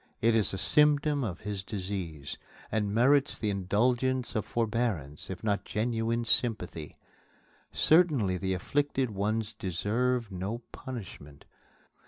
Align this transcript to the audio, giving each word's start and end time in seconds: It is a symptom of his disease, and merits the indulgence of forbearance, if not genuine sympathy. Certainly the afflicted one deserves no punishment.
It 0.19 0.33
is 0.33 0.51
a 0.51 0.57
symptom 0.57 1.23
of 1.23 1.41
his 1.41 1.63
disease, 1.63 2.39
and 2.71 2.91
merits 2.91 3.37
the 3.37 3.51
indulgence 3.51 4.33
of 4.33 4.45
forbearance, 4.45 5.29
if 5.29 5.43
not 5.43 5.63
genuine 5.63 6.25
sympathy. 6.25 6.97
Certainly 7.71 8.39
the 8.39 8.55
afflicted 8.55 9.11
one 9.11 9.43
deserves 9.59 10.31
no 10.31 10.63
punishment. 10.71 11.45